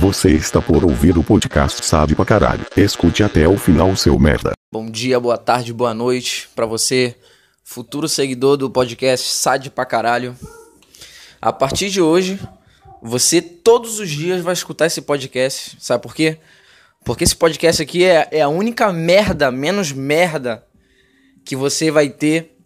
[0.00, 2.64] Você está por ouvir o podcast Sabe pra caralho.
[2.76, 4.52] Escute até o final, seu merda.
[4.72, 7.16] Bom dia, boa tarde, boa noite pra você,
[7.64, 10.36] futuro seguidor do podcast Sade pra caralho.
[11.42, 12.38] A partir de hoje,
[13.02, 15.76] você todos os dias vai escutar esse podcast.
[15.80, 16.38] Sabe por quê?
[17.04, 20.64] Porque esse podcast aqui é, é a única merda, menos merda,
[21.44, 22.56] que você vai ter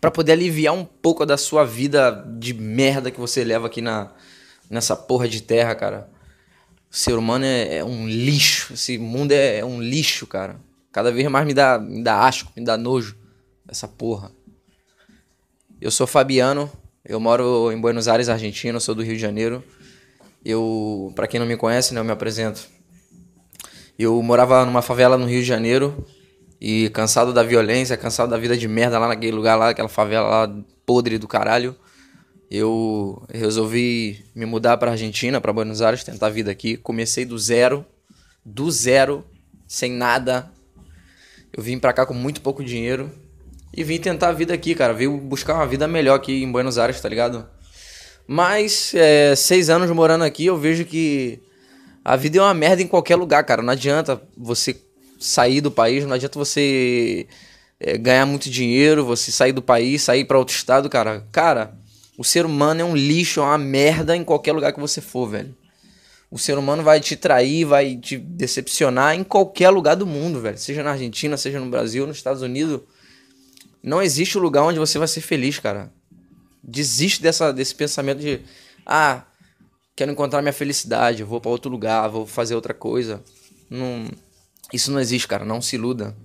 [0.00, 2.10] para poder aliviar um pouco da sua vida
[2.40, 4.10] de merda que você leva aqui na,
[4.68, 6.15] nessa porra de terra, cara.
[6.90, 8.74] O ser humano é, é um lixo.
[8.74, 10.56] Esse mundo é, é, um lixo, cara.
[10.92, 13.16] Cada vez mais me dá, me dá asco, me dá nojo
[13.68, 14.32] essa porra.
[15.80, 16.70] Eu sou Fabiano,
[17.04, 19.62] eu moro em Buenos Aires, Argentina, sou do Rio de Janeiro.
[20.44, 22.66] Eu, para quem não me conhece, né, eu me apresento.
[23.98, 26.06] Eu morava numa favela no Rio de Janeiro
[26.60, 30.28] e cansado da violência, cansado da vida de merda lá naquele lugar lá, aquela favela
[30.28, 31.76] lá podre do caralho
[32.50, 36.76] eu resolvi me mudar para Argentina, para Buenos Aires, tentar a vida aqui.
[36.76, 37.84] Comecei do zero,
[38.44, 39.24] do zero,
[39.66, 40.50] sem nada.
[41.52, 43.10] Eu vim para cá com muito pouco dinheiro
[43.74, 44.92] e vim tentar a vida aqui, cara.
[44.92, 47.46] Vim buscar uma vida melhor aqui em Buenos Aires, tá ligado?
[48.28, 51.40] Mas é, seis anos morando aqui, eu vejo que
[52.04, 53.62] a vida é uma merda em qualquer lugar, cara.
[53.62, 54.76] Não adianta você
[55.18, 57.26] sair do país, não adianta você
[57.80, 61.26] é, ganhar muito dinheiro, você sair do país, sair para outro estado, cara.
[61.32, 61.85] Cara
[62.18, 65.28] o ser humano é um lixo, é uma merda em qualquer lugar que você for,
[65.28, 65.54] velho.
[66.30, 70.58] O ser humano vai te trair, vai te decepcionar em qualquer lugar do mundo, velho.
[70.58, 72.80] Seja na Argentina, seja no Brasil, nos Estados Unidos.
[73.82, 75.92] Não existe lugar onde você vai ser feliz, cara.
[76.62, 78.40] Desiste dessa, desse pensamento de,
[78.84, 79.24] ah,
[79.94, 83.22] quero encontrar minha felicidade, vou para outro lugar, vou fazer outra coisa.
[83.70, 84.08] Não,
[84.72, 85.44] isso não existe, cara.
[85.44, 86.16] Não se iluda.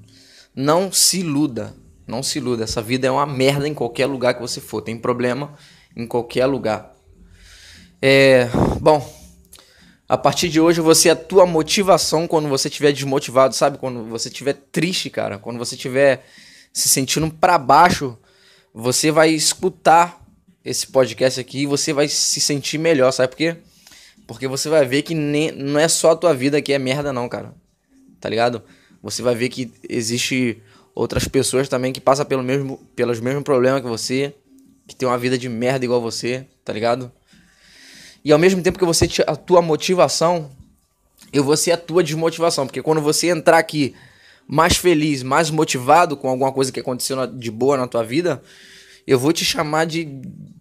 [0.55, 1.75] Não se iluda.
[2.07, 2.63] Não se iluda.
[2.63, 4.81] Essa vida é uma merda em qualquer lugar que você for.
[4.81, 5.53] Tem problema
[5.95, 6.95] em qualquer lugar.
[8.01, 8.47] É,
[8.79, 9.07] bom,
[10.07, 13.77] a partir de hoje você é a tua motivação quando você estiver desmotivado, sabe?
[13.77, 16.25] Quando você estiver triste, cara, quando você estiver
[16.73, 18.17] se sentindo para baixo,
[18.73, 20.21] você vai escutar
[20.63, 23.57] esse podcast aqui e você vai se sentir melhor, sabe por quê?
[24.27, 27.11] Porque você vai ver que nem, não é só a tua vida que é merda
[27.11, 27.53] não, cara.
[28.19, 28.61] Tá ligado?
[29.01, 30.61] Você vai ver que existe
[30.93, 34.35] outras pessoas também que passam pelo mesmo, pelos mesmos problemas que você,
[34.87, 37.11] que tem uma vida de merda igual você, tá ligado?
[38.23, 40.51] E ao mesmo tempo que você a tua motivação,
[41.33, 43.95] eu vou ser a tua desmotivação, porque quando você entrar aqui
[44.47, 48.41] mais feliz, mais motivado com alguma coisa que aconteceu de boa na tua vida,
[49.07, 50.07] eu vou te chamar de,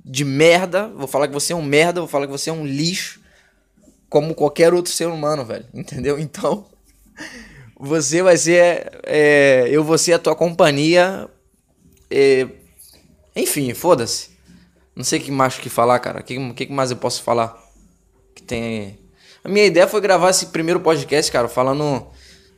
[0.04, 2.66] de merda, vou falar que você é um merda, vou falar que você é um
[2.66, 3.20] lixo,
[4.08, 6.18] como qualquer outro ser humano, velho, entendeu?
[6.18, 6.66] Então,
[7.78, 11.28] você vai ser, é, eu vou ser a tua companhia
[12.10, 12.46] é,
[13.34, 14.30] enfim, foda-se.
[14.94, 16.20] Não sei o que mais que falar, cara.
[16.20, 17.56] O que, que mais eu posso falar?
[18.34, 18.98] Que tem.
[19.42, 22.06] A minha ideia foi gravar esse primeiro podcast, cara, falando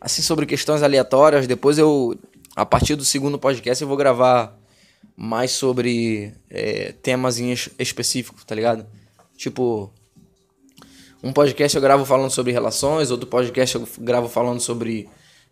[0.00, 1.46] assim sobre questões aleatórias.
[1.46, 2.18] Depois eu,
[2.56, 4.58] a partir do segundo podcast, eu vou gravar
[5.16, 8.86] mais sobre é, temas em específico, tá ligado?
[9.36, 9.92] Tipo,
[11.22, 15.08] um podcast eu gravo falando sobre relações, outro podcast eu gravo falando sobre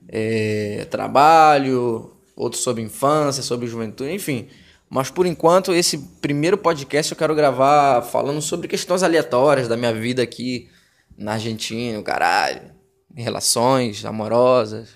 [0.08, 4.48] é, trabalho, outro sobre infância, sobre juventude, enfim.
[4.90, 9.94] Mas por enquanto, esse primeiro podcast eu quero gravar falando sobre questões aleatórias da minha
[9.94, 10.68] vida aqui
[11.16, 12.72] na Argentina, caralho.
[13.14, 14.88] Relações amorosas.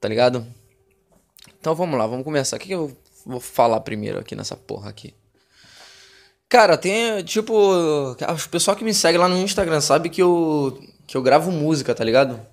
[0.00, 0.44] Tá ligado?
[1.60, 2.56] Então vamos lá, vamos começar.
[2.56, 5.14] O que, eu vou falar primeiro aqui nessa porra aqui?
[6.48, 7.54] Cara, tem tipo.
[7.54, 11.94] O pessoal que me segue lá no Instagram sabe que eu, que eu gravo música,
[11.94, 12.44] tá ligado?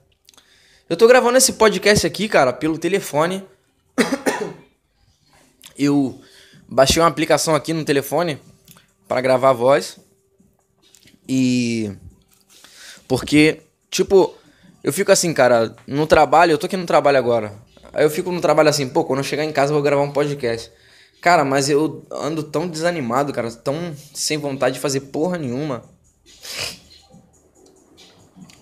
[0.88, 3.44] Eu tô gravando esse podcast aqui, cara, pelo telefone
[5.86, 6.20] eu
[6.68, 8.40] baixei uma aplicação aqui no telefone
[9.08, 9.98] para gravar a voz.
[11.28, 11.92] E.
[13.08, 14.34] Porque, tipo,
[14.84, 17.54] eu fico assim, cara, no trabalho, eu tô aqui no trabalho agora.
[17.94, 20.02] Aí eu fico no trabalho assim, pô, quando eu chegar em casa eu vou gravar
[20.02, 20.72] um podcast.
[21.22, 25.84] Cara, mas eu ando tão desanimado, cara, tão sem vontade de fazer porra nenhuma.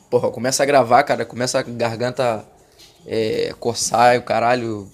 [0.10, 2.46] Porra, começa a gravar, cara, começa a garganta
[3.06, 4.90] é, coçar, o caralho,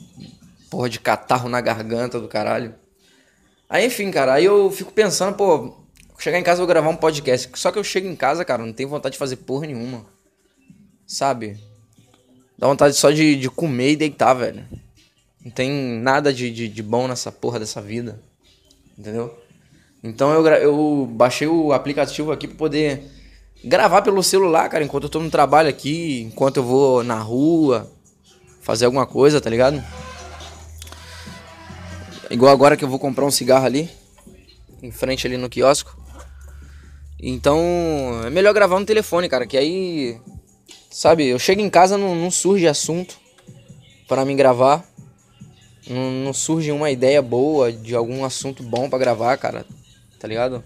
[0.69, 2.75] porra de catarro na garganta do caralho.
[3.69, 5.75] Aí, enfim, cara, aí eu fico pensando, pô,
[6.19, 7.49] chegar em casa eu vou gravar um podcast.
[7.55, 10.05] Só que eu chego em casa, cara, não tenho vontade de fazer porra nenhuma.
[11.07, 11.57] Sabe?
[12.57, 14.65] Dá vontade só de, de comer e deitar, velho.
[15.43, 18.19] Não tem nada de, de, de bom nessa porra dessa vida.
[18.97, 19.37] Entendeu?
[20.03, 23.03] Então eu, eu baixei o aplicativo aqui pra poder
[23.63, 27.91] gravar pelo celular, cara, enquanto eu tô no trabalho aqui, enquanto eu vou na rua,
[28.61, 29.83] fazer alguma coisa, tá ligado?
[32.29, 33.89] Igual agora que eu vou comprar um cigarro ali,
[34.81, 35.97] em frente ali no quiosco.
[37.19, 37.59] Então,
[38.25, 40.19] é melhor gravar no telefone, cara, que aí.
[40.89, 43.17] Sabe, eu chego em casa, não, não surge assunto
[44.07, 44.83] para mim gravar.
[45.87, 49.65] Não, não, surge uma ideia boa de algum assunto bom para gravar, cara.
[50.19, 50.63] Tá ligado?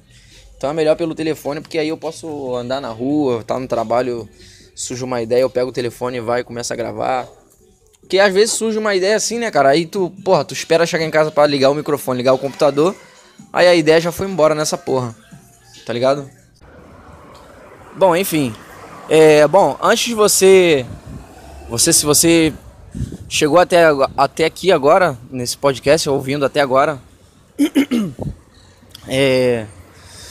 [0.55, 4.29] Então é melhor pelo telefone, porque aí eu posso andar na rua, tá no trabalho,
[4.75, 7.27] surge uma ideia, eu pego o telefone e vai começa a gravar.
[8.09, 9.69] Porque às vezes surge uma ideia assim, né, cara?
[9.69, 12.95] Aí tu, porra, tu espera chegar em casa para ligar o microfone, ligar o computador.
[13.53, 15.15] Aí a ideia já foi embora nessa porra.
[15.85, 16.27] Tá ligado?
[17.95, 18.51] Bom, enfim.
[19.07, 20.87] É, bom, antes de você.
[21.69, 22.51] Você, se você
[23.29, 23.83] chegou até,
[24.17, 26.99] até aqui agora, nesse podcast, ouvindo até agora.
[29.11, 29.65] É,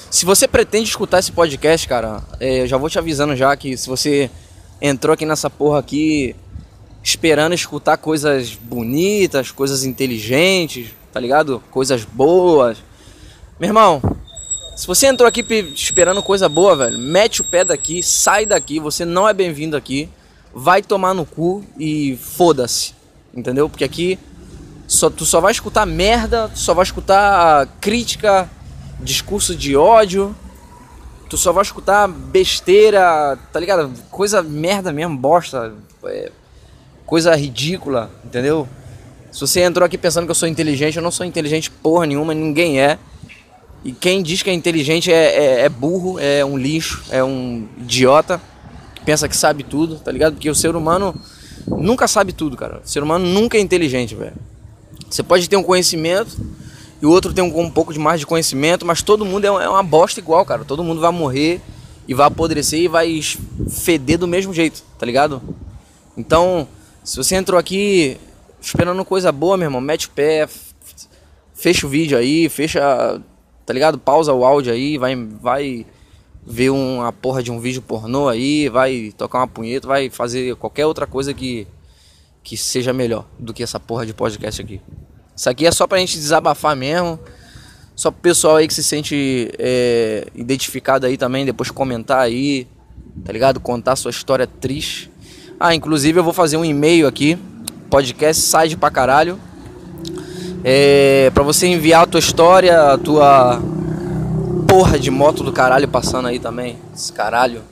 [0.09, 3.77] se você pretende escutar esse podcast, cara, é, eu já vou te avisando já que
[3.77, 4.31] se você
[4.81, 6.37] entrou aqui nessa porra aqui
[7.03, 11.63] esperando escutar coisas bonitas, coisas inteligentes, tá ligado?
[11.71, 12.79] Coisas boas.
[13.59, 14.03] Meu irmão,
[14.77, 19.05] se você entrou aqui esperando coisa boa, velho, mete o pé daqui, sai daqui, você
[19.05, 20.09] não é bem-vindo aqui.
[20.55, 22.95] Vai tomar no cu e foda-se.
[23.35, 23.69] Entendeu?
[23.69, 24.19] Porque aqui
[24.87, 28.49] só, tu só vai escutar merda, tu só vai escutar crítica,
[29.01, 30.35] discurso de ódio,
[31.29, 33.93] tu só vai escutar besteira, tá ligado?
[34.11, 35.75] Coisa merda mesmo, bosta.
[36.05, 36.33] É,
[37.09, 38.69] coisa ridícula, entendeu?
[39.33, 42.35] Se você entrou aqui pensando que eu sou inteligente, eu não sou inteligente porra nenhuma,
[42.35, 42.99] ninguém é.
[43.83, 47.67] E quem diz que é inteligente é, é, é burro, é um lixo, é um
[47.79, 48.39] idiota,
[48.95, 50.35] que pensa que sabe tudo, tá ligado?
[50.35, 51.19] Porque o ser humano
[51.67, 52.83] nunca sabe tudo, cara.
[52.85, 54.37] O ser humano nunca é inteligente, velho.
[55.09, 56.37] Você pode ter um conhecimento
[57.01, 59.49] e o outro tem um, um pouco de mais de conhecimento, mas todo mundo é,
[59.49, 60.63] é uma bosta igual, cara.
[60.63, 61.63] Todo mundo vai morrer
[62.07, 63.19] e vai apodrecer e vai
[63.71, 65.41] feder do mesmo jeito, tá ligado?
[66.15, 66.69] Então,
[67.09, 68.19] se você entrou aqui
[68.61, 70.47] esperando coisa boa, meu irmão, mete o pé,
[71.55, 73.19] fecha o vídeo aí, fecha,
[73.65, 73.99] tá ligado?
[73.99, 75.87] Pausa o áudio aí, vai, vai
[76.47, 80.85] ver uma porra de um vídeo pornô aí, vai tocar uma punheta, vai fazer qualquer
[80.85, 81.67] outra coisa que,
[82.43, 84.79] que seja melhor do que essa porra de podcast aqui.
[85.35, 87.19] Isso aqui é só pra gente desabafar mesmo.
[87.97, 92.69] Só pro pessoal aí que se sente é, identificado aí também, depois comentar aí,
[93.25, 93.61] tá ligado?
[93.61, 95.11] Contar sua história triste.
[95.61, 97.37] Ah, inclusive eu vou fazer um e-mail aqui,
[97.91, 99.41] podcast side pra caralho.
[100.63, 103.61] É, pra você enviar a tua história, a tua
[104.69, 106.79] porra de moto do caralho passando aí também.
[106.95, 107.63] Esse caralho.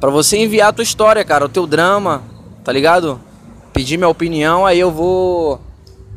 [0.00, 2.22] Pra você enviar a tua história, cara, o teu drama,
[2.64, 3.20] tá ligado?
[3.74, 5.60] Pedir minha opinião, aí eu vou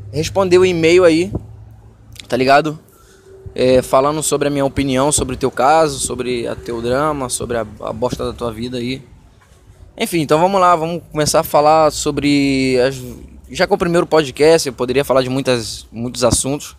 [0.10, 1.34] responder o e-mail aí,
[2.30, 2.80] tá ligado?
[3.54, 7.58] É, falando sobre a minha opinião sobre o teu caso, sobre o teu drama, sobre
[7.58, 9.02] a, a bosta da tua vida aí.
[10.00, 12.80] Enfim, então vamos lá, vamos começar a falar sobre.
[12.80, 12.96] As...
[13.52, 16.78] Já que é o primeiro podcast, eu poderia falar de muitas, muitos assuntos,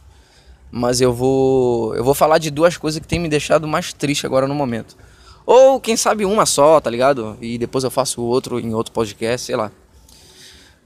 [0.71, 4.25] mas eu vou, eu vou falar de duas coisas que tem me deixado mais triste
[4.25, 4.97] agora no momento.
[5.45, 7.37] Ou quem sabe uma só, tá ligado?
[7.43, 9.71] E depois eu faço outro em outro podcast, sei lá.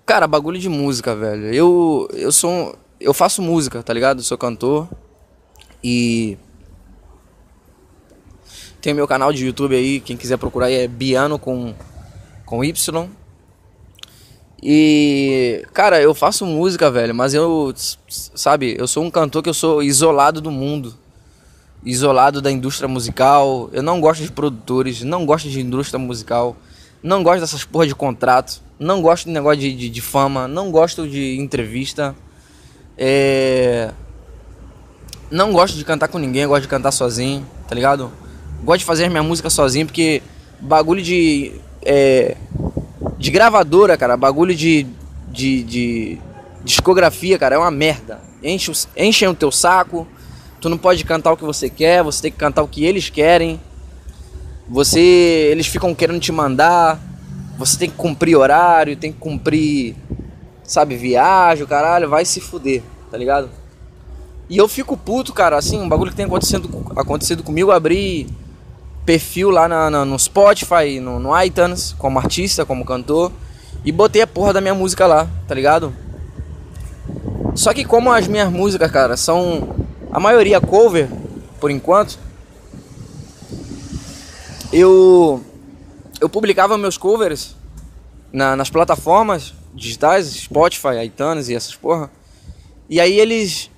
[0.04, 1.54] Cara, bagulho de música, velho.
[1.54, 2.50] Eu, eu sou.
[2.50, 4.24] Um, eu faço música, tá ligado?
[4.24, 4.88] Sou cantor.
[5.84, 6.36] E.
[8.80, 11.72] Tem meu canal de YouTube aí, quem quiser procurar aí é Biano com
[12.44, 13.08] com Y.
[14.62, 17.74] E, cara, eu faço música, velho, mas eu,
[18.08, 20.94] sabe, eu sou um cantor que eu sou isolado do mundo.
[21.84, 23.68] Isolado da indústria musical.
[23.72, 26.56] Eu não gosto de produtores, não gosto de indústria musical.
[27.02, 28.62] Não gosto dessas porra de contrato.
[28.78, 30.48] Não gosto de negócio de, de, de fama.
[30.48, 32.16] Não gosto de entrevista.
[32.96, 33.92] É...
[35.30, 38.10] Não gosto de cantar com ninguém, gosto de cantar sozinho, tá ligado?
[38.62, 40.22] Gosto de fazer minha música sozinho porque
[40.60, 41.52] bagulho de
[41.84, 42.36] é,
[43.18, 44.86] de gravadora, cara, bagulho de,
[45.30, 46.18] de, de
[46.64, 48.20] discografia, cara, é uma merda.
[48.42, 50.06] Enche, enchem o teu saco,
[50.60, 53.10] tu não pode cantar o que você quer, você tem que cantar o que eles
[53.10, 53.60] querem.
[54.68, 55.00] Você,
[55.50, 56.98] eles ficam querendo te mandar,
[57.58, 59.94] você tem que cumprir horário, tem que cumprir,
[60.62, 63.50] sabe, viagem, caralho, vai se fuder, tá ligado?
[64.48, 68.26] E eu fico puto, cara, assim, um bagulho que tem acontecido, acontecido comigo, abrir
[69.04, 73.30] perfil lá na, na, no Spotify, no, no iTunes, como artista, como cantor,
[73.84, 75.92] e botei a porra da minha música lá, tá ligado?
[77.54, 79.74] Só que como as minhas músicas, cara, são
[80.10, 81.08] a maioria cover,
[81.60, 82.18] por enquanto,
[84.72, 85.42] eu
[86.20, 87.54] eu publicava meus covers
[88.32, 92.10] na, nas plataformas digitais, Spotify, iTunes e essas porra.
[92.88, 93.70] E aí eles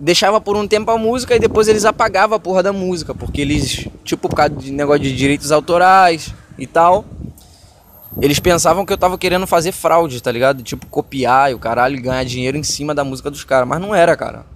[0.00, 3.40] deixava por um tempo a música e depois eles apagavam a porra da música, porque
[3.40, 7.04] eles, tipo, por causa de negócio de direitos autorais e tal,
[8.20, 10.62] eles pensavam que eu tava querendo fazer fraude, tá ligado?
[10.62, 13.94] Tipo, copiar e o caralho ganhar dinheiro em cima da música dos caras, mas não
[13.94, 14.46] era, cara.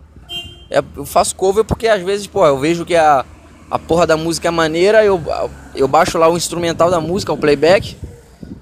[0.71, 3.25] É, eu faço cover porque às vezes, pô, eu vejo que a,
[3.71, 5.21] a porra da música é maneira, eu,
[5.75, 7.97] eu baixo lá o instrumental da música, o playback,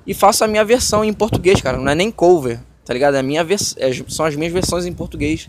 [0.06, 1.78] e faço a minha versão em português, cara.
[1.78, 3.16] Não é nem cover, tá ligado?
[3.16, 5.49] É minha vers é, são as minhas versões em português.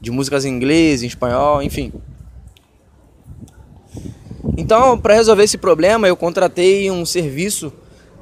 [0.00, 1.92] De músicas em inglês, em espanhol, enfim.
[4.56, 7.72] Então, para resolver esse problema, eu contratei um serviço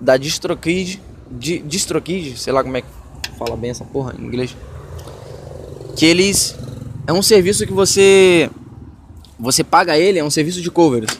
[0.00, 2.88] da DistroKid, di, DistroKid, sei lá como é que
[3.38, 4.56] fala bem essa porra em inglês.
[5.96, 6.56] Que eles
[7.06, 8.50] é um serviço que você
[9.38, 11.18] você paga ele, é um serviço de covers.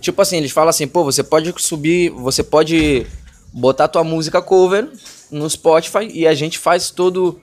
[0.00, 3.06] Tipo assim, eles falam assim, pô, você pode subir, você pode
[3.52, 4.88] botar tua música cover
[5.30, 7.40] no Spotify e a gente faz todo,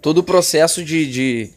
[0.00, 1.50] todo o processo de, de,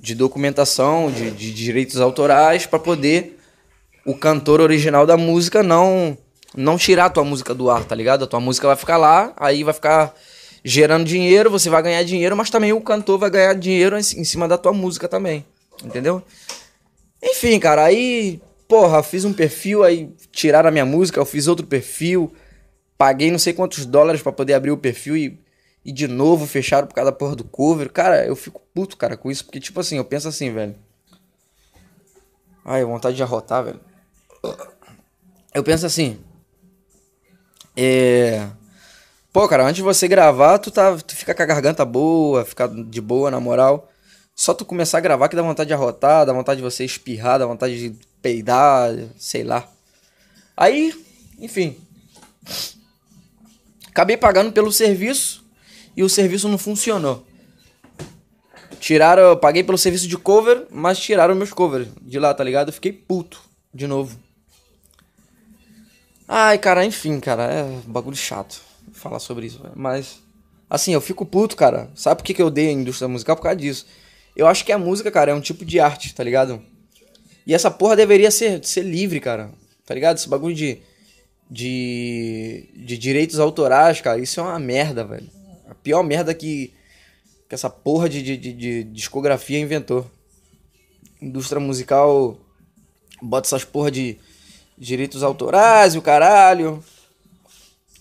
[0.00, 3.38] de documentação, de, de direitos autorais para poder
[4.04, 6.16] o cantor original da música não
[6.56, 8.24] não tirar a tua música do ar, tá ligado?
[8.24, 10.14] A tua música vai ficar lá, aí vai ficar
[10.64, 14.48] gerando dinheiro, você vai ganhar dinheiro, mas também o cantor vai ganhar dinheiro em cima
[14.48, 15.44] da tua música também,
[15.84, 16.22] entendeu?
[17.22, 21.66] Enfim, cara, aí, porra, fiz um perfil, aí tiraram a minha música, eu fiz outro
[21.66, 22.32] perfil,
[22.96, 25.38] paguei não sei quantos dólares para poder abrir o perfil e,
[25.88, 27.90] e de novo fecharam por causa da porra do cover.
[27.90, 30.76] Cara, eu fico puto, cara, com isso, porque, tipo assim, eu penso assim, velho.
[32.62, 33.80] Ai, vontade de arrotar, velho.
[35.54, 36.20] Eu penso assim.
[37.74, 38.46] É.
[39.32, 42.68] Pô, cara, antes de você gravar, tu, tá, tu fica com a garganta boa, fica
[42.68, 43.90] de boa, na moral.
[44.34, 47.38] Só tu começar a gravar que dá vontade de arrotar, dá vontade de você espirrar,
[47.38, 49.66] dá vontade de peidar, sei lá.
[50.54, 50.92] Aí,
[51.38, 51.78] enfim.
[53.88, 55.47] Acabei pagando pelo serviço
[55.98, 57.26] e o serviço não funcionou.
[58.78, 62.68] Tiraram, eu paguei pelo serviço de cover, mas tiraram meus covers de lá, tá ligado?
[62.68, 63.42] Eu fiquei puto
[63.74, 64.16] de novo.
[66.28, 68.60] Ai, cara, enfim, cara, é bagulho chato
[68.92, 70.22] falar sobre isso, mas
[70.70, 71.90] assim, eu fico puto, cara.
[71.96, 73.34] Sabe por que, que eu odeio a indústria musical?
[73.34, 73.84] Por causa disso.
[74.36, 76.62] Eu acho que a música, cara, é um tipo de arte, tá ligado?
[77.44, 79.50] E essa porra deveria ser, ser livre, cara.
[79.84, 80.16] Tá ligado?
[80.16, 80.78] Esse bagulho de,
[81.50, 85.37] de, de direitos autorais, cara, isso é uma merda, velho.
[85.88, 86.74] Pior merda que,
[87.48, 90.04] que essa porra de, de, de, de discografia inventou.
[91.18, 92.36] Indústria musical
[93.22, 94.18] bota essas porra de
[94.76, 96.84] direitos autorais e o caralho.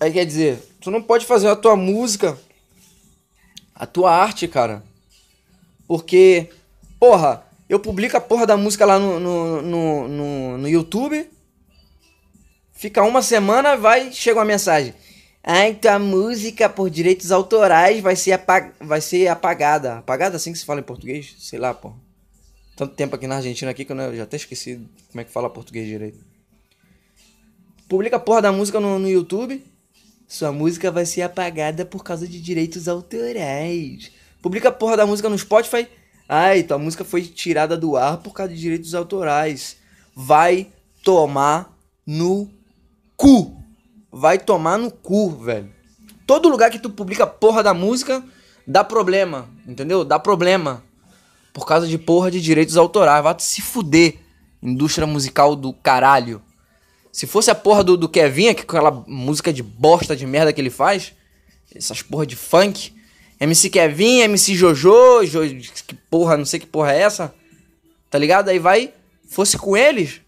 [0.01, 2.37] Aí quer dizer, tu não pode fazer a tua música,
[3.73, 4.83] a tua arte, cara,
[5.87, 6.49] porque,
[6.99, 11.31] porra, eu publico a porra da música lá no, no, no, no, no YouTube.
[12.73, 14.93] Fica uma semana, vai, chega uma mensagem.
[15.49, 19.99] Ah, então a música por direitos autorais vai ser, apag vai ser apagada.
[19.99, 21.37] Apagada assim que se fala em português?
[21.39, 21.93] Sei lá, pô.
[22.75, 25.49] Tanto tempo aqui na Argentina aqui que eu já até esqueci como é que fala
[25.49, 26.19] português direito.
[27.87, 29.65] Publica a porra da música no, no YouTube.
[30.27, 34.11] Sua música vai ser apagada por causa de direitos autorais.
[34.41, 35.87] Publica a porra da música no Spotify.
[36.27, 39.77] Ai, tua música foi tirada do ar por causa de direitos autorais.
[40.13, 40.67] Vai
[41.05, 41.73] tomar
[42.05, 42.51] no
[43.15, 43.56] cu.
[44.19, 45.71] Vai tomar no cu, velho.
[46.25, 48.23] Todo lugar que tu publica porra da música
[48.65, 50.03] dá problema, entendeu?
[50.03, 50.83] Dá problema.
[51.53, 53.23] Por causa de porra de direitos autorais.
[53.23, 54.15] Vai se fuder.
[54.59, 56.41] Indústria musical do caralho.
[57.11, 60.71] Se fosse a porra do, do Kevin, aquela música de bosta de merda que ele
[60.71, 61.13] faz,
[61.75, 62.95] essas porra de funk,
[63.39, 65.41] MC Kevin, MC Jojo, jo,
[65.85, 67.33] que porra, não sei que porra é essa,
[68.09, 68.49] tá ligado?
[68.49, 68.93] Aí vai,
[69.29, 70.21] fosse com eles,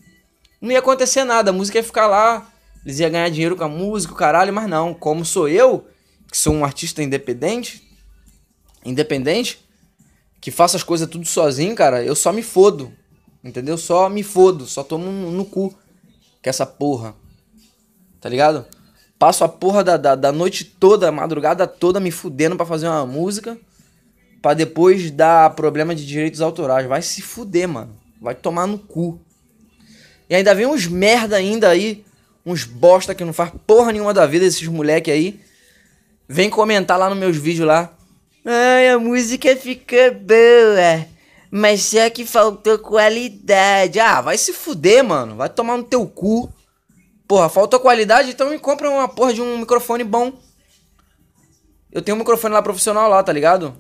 [0.61, 2.47] não ia acontecer nada, a música ia ficar lá,
[2.85, 5.87] eles iam ganhar dinheiro com a música, o caralho, mas não, como sou eu,
[6.31, 7.87] que sou um artista independente,
[8.85, 9.59] independente,
[10.39, 12.91] que faço as coisas tudo sozinho, cara, eu só me fodo,
[13.43, 13.77] entendeu?
[13.77, 15.77] Só me fodo, só tomo no, no cu
[16.41, 17.13] que essa porra,
[18.21, 18.65] tá ligado?
[19.17, 22.87] Passo a porra da, da, da noite toda, a madrugada toda me fudendo para fazer
[22.87, 23.57] uma música.
[24.41, 26.87] para depois dar problema de direitos autorais.
[26.87, 27.95] Vai se fuder, mano.
[28.21, 29.19] Vai tomar no cu.
[30.29, 32.05] E ainda vem uns merda ainda aí.
[32.45, 35.39] Uns bosta que não faz porra nenhuma da vida, esses moleque aí.
[36.27, 37.91] Vem comentar lá nos meus vídeos lá.
[38.45, 41.05] Ai, a música fica boa.
[41.51, 43.99] Mas só que faltou qualidade.
[43.99, 45.35] Ah, vai se fuder, mano.
[45.35, 46.51] Vai tomar no teu cu.
[47.27, 50.33] Porra, falta qualidade, então me compra uma porra de um microfone bom.
[51.91, 53.77] Eu tenho um microfone lá profissional lá, tá ligado?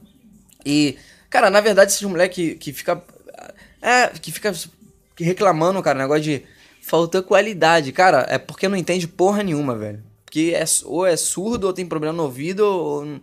[0.63, 0.97] E,
[1.31, 3.01] cara, na verdade, esses moleque que, que fica.
[3.81, 4.53] É, que fica
[5.17, 6.43] reclamando, cara, negócio de.
[6.81, 7.91] Faltou qualidade.
[7.91, 10.03] Cara, é porque não entende porra nenhuma, velho.
[10.25, 13.19] Porque é, ou é surdo, ou tem problema no ouvido, ou,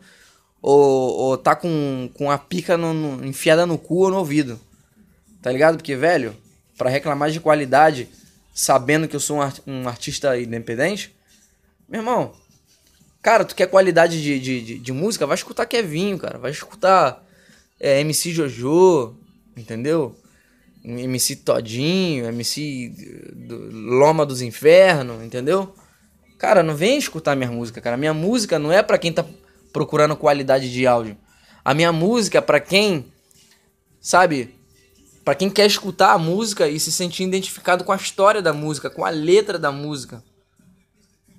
[0.60, 4.58] ou, ou tá com, com a pica no, no, enfiada no cu ou no ouvido.
[5.40, 5.76] Tá ligado?
[5.76, 6.36] Porque, velho,
[6.76, 8.08] para reclamar de qualidade
[8.52, 11.14] sabendo que eu sou um, art um artista independente,
[11.88, 12.32] meu irmão,
[13.22, 15.26] cara, tu quer qualidade de, de, de, de música?
[15.26, 16.38] Vai escutar Kevinho, cara.
[16.38, 17.24] Vai escutar
[17.78, 19.14] é, MC Jojo,
[19.56, 20.16] entendeu?
[20.86, 22.92] MC Todinho, MC
[23.72, 25.74] Loma dos Infernos, entendeu?
[26.38, 27.96] Cara, não vem escutar minha música, cara.
[27.96, 29.24] Minha música não é para quem tá
[29.72, 31.16] procurando qualidade de áudio.
[31.64, 33.12] A minha música é pra quem,
[34.00, 34.54] sabe,
[35.24, 38.88] para quem quer escutar a música e se sentir identificado com a história da música,
[38.88, 40.22] com a letra da música.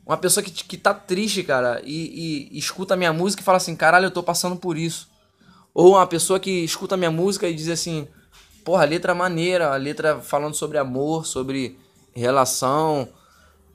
[0.05, 3.45] Uma pessoa que, que tá triste, cara, e, e, e escuta a minha música e
[3.45, 5.09] fala assim: caralho, eu tô passando por isso.
[5.73, 8.07] Ou uma pessoa que escuta a minha música e diz assim:
[8.67, 11.79] porra, letra é maneira, a letra falando sobre amor, sobre
[12.13, 13.07] relação.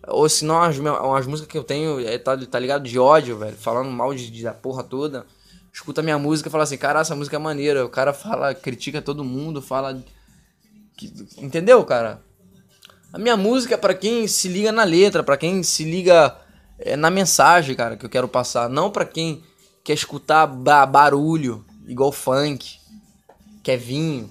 [0.06, 2.82] Ou se não, as, as músicas que eu tenho, é, tá, tá ligado?
[2.82, 5.24] De ódio, velho, falando mal de, de, da porra toda.
[5.72, 7.86] Escuta minha música e fala assim: cara, essa música é maneira.
[7.86, 9.98] O cara fala, critica todo mundo, fala.
[10.94, 12.22] Que, entendeu, cara?
[13.14, 16.36] A minha música é pra quem se liga na letra, para quem se liga
[16.78, 18.68] é, na mensagem, cara, que eu quero passar.
[18.68, 19.42] Não para quem
[19.82, 22.78] quer escutar ba barulho, igual funk,
[23.62, 24.28] Kevinho,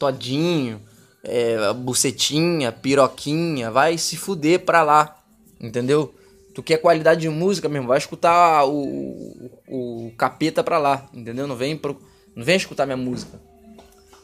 [0.00, 0.80] Todinho,
[1.22, 3.70] é, bucetinha, piroquinha.
[3.70, 5.22] Vai se fuder pra lá,
[5.60, 6.14] entendeu?
[6.54, 11.46] Tu quer qualidade de música mesmo, vai escutar o, o, o capeta pra lá, entendeu?
[11.46, 12.00] Não vem, pro,
[12.34, 13.38] não vem escutar minha música.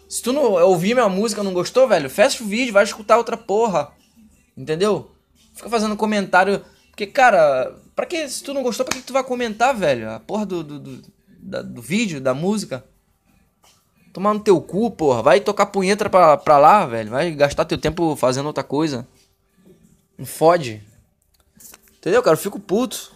[0.09, 3.37] Se tu não ouvir minha música não gostou, velho, fecha o vídeo, vai escutar outra
[3.37, 3.93] porra.
[4.57, 5.11] Entendeu?
[5.55, 6.65] Fica fazendo comentário.
[6.89, 10.11] Porque, cara, pra que se tu não gostou, pra que tu vai comentar, velho?
[10.11, 11.03] A porra do, do, do,
[11.39, 12.83] da, do vídeo, da música.
[14.17, 15.21] Tomar no teu cu, porra.
[15.21, 17.11] Vai tocar punheta pra, pra lá, velho.
[17.11, 19.07] Vai gastar teu tempo fazendo outra coisa.
[20.17, 20.83] Não fode.
[21.99, 22.33] Entendeu, cara?
[22.33, 23.13] Eu fico puto.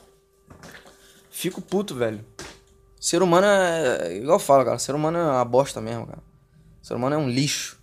[1.31, 2.23] Fico puto, velho.
[3.01, 4.19] Ser humano é.
[4.19, 4.79] Igual eu falo, cara.
[4.79, 6.23] Ser humano é uma bosta mesmo, cara.
[6.83, 7.81] Ser humano é um lixo.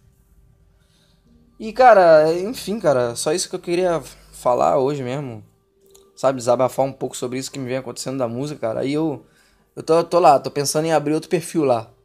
[1.59, 3.99] E, cara, enfim, cara, só isso que eu queria
[4.31, 5.43] falar hoje mesmo.
[6.15, 8.81] Sabe, desabafar um pouco sobre isso que me vem acontecendo da música, cara.
[8.81, 9.25] Aí eu.
[9.75, 11.96] Eu tô, tô lá, tô pensando em abrir outro perfil lá.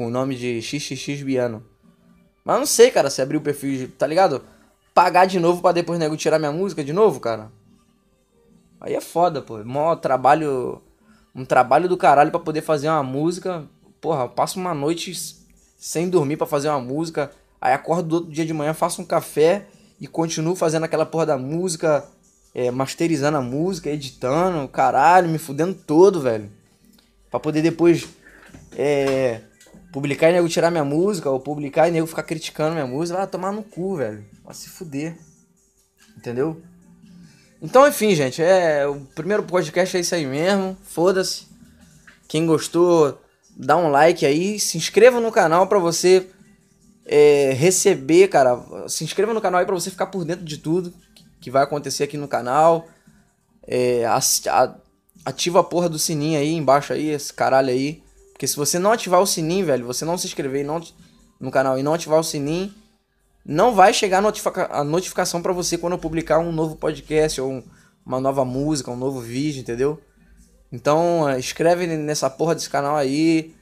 [0.00, 1.62] Com o nome de XXX Biano.
[2.42, 4.42] Mas não sei, cara, se abrir o perfil, tá ligado?
[4.94, 7.52] Pagar de novo para depois nego tirar minha música de novo, cara.
[8.80, 9.62] Aí é foda, pô.
[9.62, 10.80] Mó trabalho.
[11.34, 13.66] Um trabalho do caralho para poder fazer uma música.
[14.00, 15.12] Porra, eu passo uma noite
[15.76, 17.30] sem dormir para fazer uma música.
[17.60, 19.66] Aí acordo do outro dia de manhã, faço um café
[20.00, 22.08] e continuo fazendo aquela porra da música,
[22.54, 26.50] é, masterizando a música, editando, caralho, me fudendo todo, velho.
[27.30, 28.08] Pra poder depois
[28.74, 29.42] é,
[29.92, 33.18] publicar e nego tirar minha música, ou publicar e nego ficar criticando minha música.
[33.18, 34.24] Vai tomar no cu, velho.
[34.44, 35.16] Vai se fuder.
[36.16, 36.60] Entendeu?
[37.62, 40.76] Então, enfim, gente, é o primeiro podcast é isso aí mesmo.
[40.82, 41.46] Foda-se.
[42.26, 43.20] Quem gostou,
[43.56, 46.26] dá um like aí, se inscreva no canal para você
[47.04, 48.88] é, receber, cara.
[48.88, 50.94] Se inscreva no canal aí pra você ficar por dentro de tudo
[51.40, 52.86] que vai acontecer aqui no canal.
[53.66, 54.04] É,
[55.24, 58.02] ativa a porra do sininho aí embaixo aí, esse caralho aí.
[58.40, 60.82] Porque se você não ativar o sininho, velho, você não se inscrever não,
[61.38, 62.74] no canal e não ativar o sininho,
[63.44, 67.38] não vai chegar a, notifica a notificação para você quando eu publicar um novo podcast
[67.38, 67.62] ou um,
[68.02, 70.02] uma nova música, um novo vídeo, entendeu?
[70.72, 73.54] Então, é, escreve nessa porra desse canal aí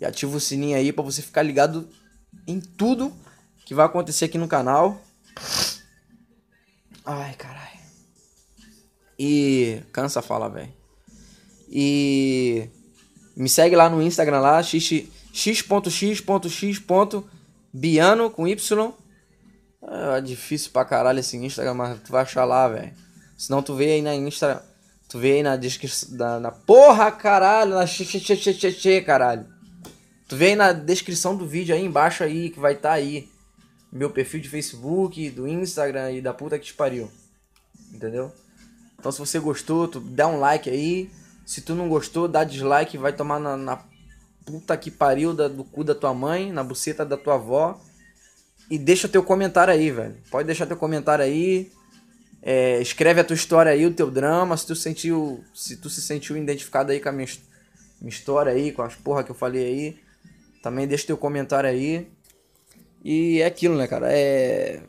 [0.00, 1.86] e ativa o sininho aí para você ficar ligado
[2.46, 3.12] em tudo
[3.66, 4.98] que vai acontecer aqui no canal.
[7.04, 7.80] Ai, caralho.
[9.18, 9.82] E.
[9.92, 10.72] Cansa falar, velho.
[11.68, 12.70] E.
[13.36, 15.10] Me segue lá no Instagram lá, x.x.x.biano
[18.30, 18.92] com Y.
[19.84, 22.92] É difícil pra caralho esse Instagram, mas tu vai achar lá, velho.
[23.36, 24.64] Senão tu vê aí na Insta.
[25.08, 26.16] Tu vê aí na descrição.
[26.16, 28.12] Na, na porra, caralho, na x,
[29.04, 29.46] caralho.
[30.28, 33.28] Tu vem na descrição do vídeo aí embaixo aí, que vai estar tá aí.
[33.92, 37.10] Meu perfil de Facebook, do Instagram e da puta que te pariu.
[37.92, 38.32] Entendeu?
[38.98, 41.10] Então se você gostou, tu dá um like aí.
[41.44, 43.84] Se tu não gostou, dá dislike, vai tomar na, na
[44.44, 47.80] puta que pariu da, do cu da tua mãe, na buceta da tua avó.
[48.70, 50.16] E deixa teu comentário aí, velho.
[50.30, 51.70] Pode deixar teu comentário aí.
[52.40, 54.56] É, escreve a tua história aí, o teu drama.
[54.56, 55.44] Se tu sentiu.
[55.54, 57.28] Se tu se sentiu identificado aí com a minha,
[58.00, 60.00] minha história aí, com as porra que eu falei aí.
[60.62, 62.08] Também deixa teu comentário aí.
[63.04, 64.06] E é aquilo, né, cara?
[64.10, 64.80] É.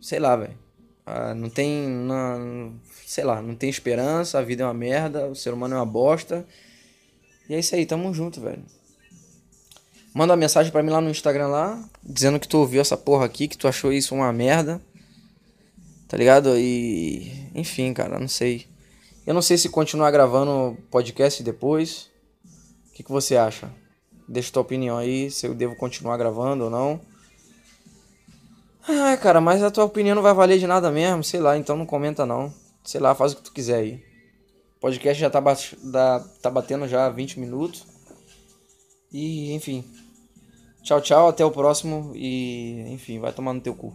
[0.00, 0.56] Sei lá, velho.
[1.04, 1.88] Ah, não tem.
[1.88, 2.74] Não,
[3.06, 5.86] sei lá, não tem esperança, a vida é uma merda, o ser humano é uma
[5.86, 6.46] bosta.
[7.48, 8.64] E é isso aí, tamo junto, velho.
[10.14, 13.24] Manda uma mensagem para mim lá no Instagram lá, dizendo que tu ouviu essa porra
[13.24, 14.80] aqui, que tu achou isso uma merda.
[16.06, 16.56] Tá ligado?
[16.58, 17.50] E.
[17.54, 18.66] Enfim, cara, não sei.
[19.26, 22.10] Eu não sei se continuar gravando podcast depois.
[22.88, 23.70] O que, que você acha?
[24.28, 27.00] Deixa tua opinião aí, se eu devo continuar gravando ou não.
[28.88, 31.76] Ah, cara, mas a tua opinião não vai valer de nada mesmo, sei lá, então
[31.76, 32.52] não comenta não.
[32.84, 33.94] Sei lá, faz o que tu quiser aí.
[34.76, 35.40] O podcast já tá,
[36.42, 37.86] tá batendo já 20 minutos.
[39.12, 39.84] E, enfim.
[40.82, 43.94] Tchau, tchau, até o próximo e, enfim, vai tomar no teu cu.